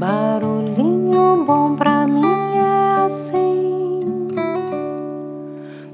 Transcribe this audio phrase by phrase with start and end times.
[0.00, 2.24] Barulhinho bom pra mim
[2.56, 4.00] é assim,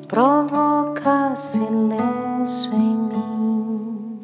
[0.07, 4.21] provoca silêncio em mim.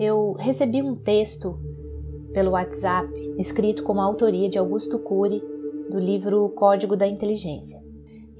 [0.00, 1.60] Eu recebi um texto
[2.32, 5.42] pelo WhatsApp escrito como autoria de Augusto Cury
[5.90, 7.81] do livro Código da Inteligência.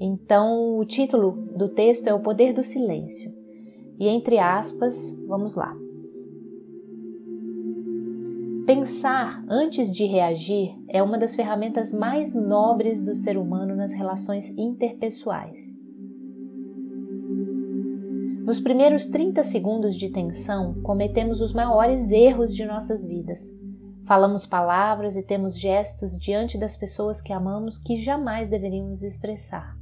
[0.05, 3.33] Então, o título do texto é O Poder do Silêncio.
[3.97, 5.73] E entre aspas, vamos lá.
[8.65, 14.49] Pensar antes de reagir é uma das ferramentas mais nobres do ser humano nas relações
[14.57, 15.73] interpessoais.
[18.45, 23.39] Nos primeiros 30 segundos de tensão, cometemos os maiores erros de nossas vidas.
[24.03, 29.81] Falamos palavras e temos gestos diante das pessoas que amamos que jamais deveríamos expressar.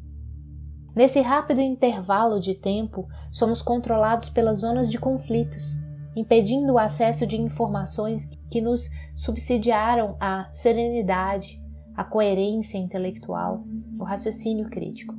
[0.93, 5.79] Nesse rápido intervalo de tempo, somos controlados pelas zonas de conflitos,
[6.15, 11.61] impedindo o acesso de informações que nos subsidiaram a serenidade,
[11.95, 13.63] a coerência intelectual,
[13.97, 15.15] o raciocínio crítico.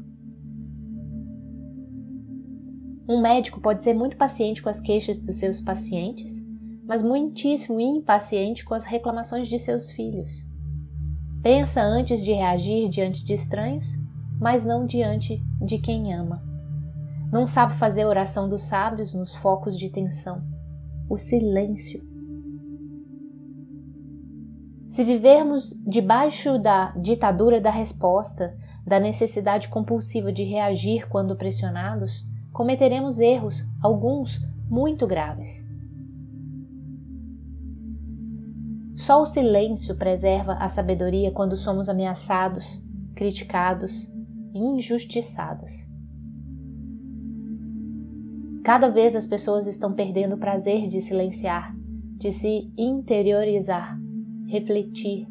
[3.09, 6.47] Um médico pode ser muito paciente com as queixas dos seus pacientes,
[6.85, 10.47] mas muitíssimo impaciente com as reclamações de seus filhos.
[11.43, 14.02] Pensa antes de reagir diante de estranhos
[14.43, 16.43] mas não diante de quem ama.
[17.31, 20.43] Não sabe fazer a oração dos sábios nos focos de tensão.
[21.09, 22.03] O silêncio.
[24.89, 33.21] Se vivermos debaixo da ditadura da resposta, da necessidade compulsiva de reagir quando pressionados, cometeremos
[33.21, 35.65] erros, alguns muito graves.
[38.97, 42.83] Só o silêncio preserva a sabedoria quando somos ameaçados,
[43.15, 44.13] criticados,
[44.55, 45.71] injustiçados.
[48.65, 51.75] Cada vez as pessoas estão perdendo o prazer de silenciar,
[52.17, 53.99] de se interiorizar,
[54.47, 55.27] refletir,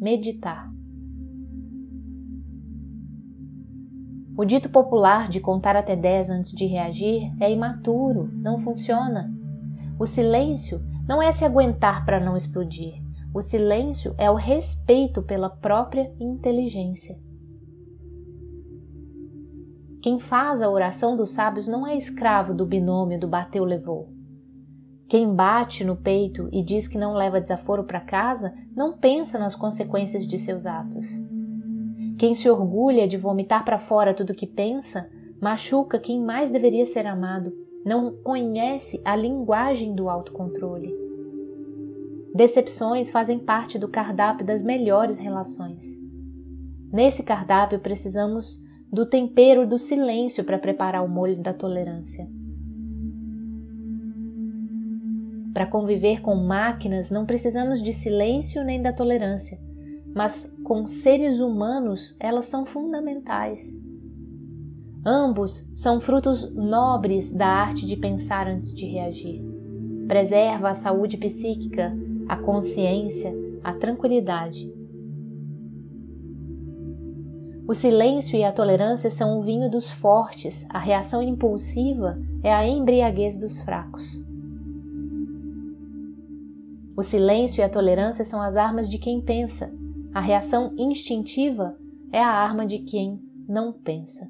[0.00, 0.70] meditar.
[4.36, 9.30] O dito popular de contar até 10 antes de reagir é imaturo, não funciona.
[9.98, 12.94] O silêncio não é se aguentar para não explodir.
[13.34, 17.18] O silêncio é o respeito pela própria inteligência.
[20.02, 24.08] Quem faz a oração dos sábios não é escravo do binômio do bateu-levou.
[25.06, 29.54] Quem bate no peito e diz que não leva desaforo para casa não pensa nas
[29.54, 31.06] consequências de seus atos.
[32.16, 37.06] Quem se orgulha de vomitar para fora tudo que pensa machuca quem mais deveria ser
[37.06, 37.52] amado,
[37.84, 40.94] não conhece a linguagem do autocontrole.
[42.34, 45.98] Decepções fazem parte do cardápio das melhores relações.
[46.92, 52.28] Nesse cardápio precisamos do tempero do silêncio para preparar o molho da tolerância.
[55.54, 59.60] Para conviver com máquinas não precisamos de silêncio nem da tolerância,
[60.14, 63.78] mas com seres humanos elas são fundamentais.
[65.04, 69.42] Ambos são frutos nobres da arte de pensar antes de reagir.
[70.06, 71.96] Preserva a saúde psíquica,
[72.28, 74.79] a consciência, a tranquilidade
[77.66, 82.66] o silêncio e a tolerância são o vinho dos fortes, a reação impulsiva é a
[82.66, 84.24] embriaguez dos fracos.
[86.96, 89.72] O silêncio e a tolerância são as armas de quem pensa,
[90.12, 91.78] a reação instintiva
[92.10, 94.28] é a arma de quem não pensa.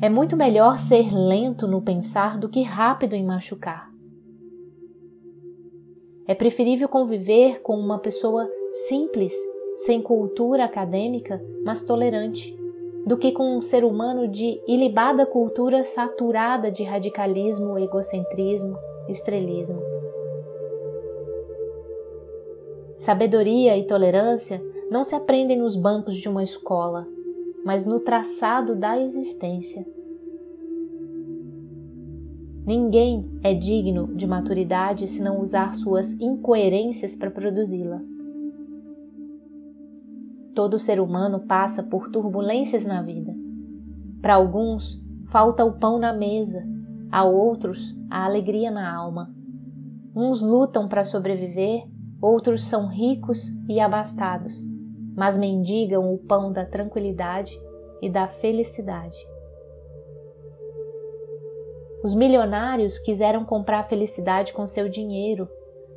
[0.00, 3.90] É muito melhor ser lento no pensar do que rápido em machucar.
[6.26, 8.48] É preferível conviver com uma pessoa
[8.86, 9.32] simples
[9.74, 12.56] sem cultura acadêmica, mas tolerante,
[13.06, 19.82] do que com um ser humano de ilibada cultura saturada de radicalismo, egocentrismo, estrelismo.
[22.96, 27.06] Sabedoria e tolerância não se aprendem nos bancos de uma escola,
[27.64, 29.84] mas no traçado da existência.
[32.66, 38.00] Ninguém é digno de maturidade se não usar suas incoerências para produzi-la.
[40.54, 43.34] Todo ser humano passa por turbulências na vida.
[44.22, 46.64] Para alguns, falta o pão na mesa,
[47.10, 49.34] a outros, a alegria na alma.
[50.14, 51.82] Uns lutam para sobreviver,
[52.22, 54.54] outros são ricos e abastados,
[55.16, 57.52] mas mendigam o pão da tranquilidade
[58.00, 59.18] e da felicidade.
[62.04, 65.48] Os milionários quiseram comprar a felicidade com seu dinheiro,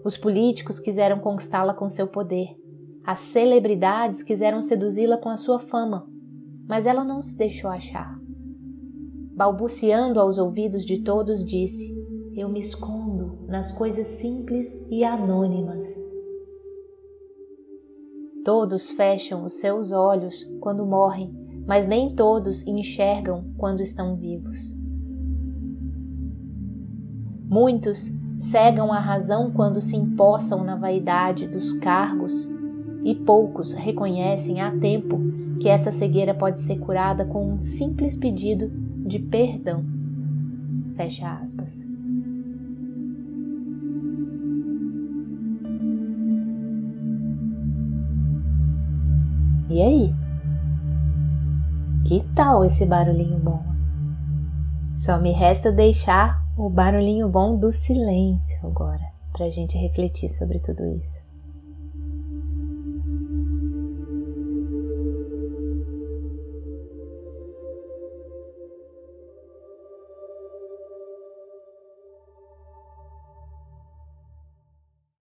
[0.03, 2.55] os políticos quiseram conquistá-la com seu poder.
[3.07, 6.05] As celebridades quiseram seduzi-la com a sua fama,
[6.67, 8.19] mas ela não se deixou achar.
[9.33, 11.95] balbuciando aos ouvidos de todos, disse:
[12.35, 15.87] Eu me escondo nas coisas simples e anônimas.
[18.43, 21.33] Todos fecham os seus olhos quando morrem,
[21.65, 24.77] mas nem todos enxergam quando estão vivos.
[27.45, 32.56] Muitos cegam a razão quando se empossam na vaidade dos cargos,
[33.07, 35.17] e poucos reconhecem a tempo
[35.61, 38.69] que essa cegueira pode ser curada com um simples pedido
[39.07, 39.85] de perdão.
[40.93, 41.87] Fecha aspas.
[49.69, 50.13] E aí?
[52.05, 53.63] Que tal esse barulhinho bom?
[54.93, 60.59] Só me resta deixar o barulhinho bom do silêncio agora, para a gente refletir sobre
[60.59, 61.26] tudo isso.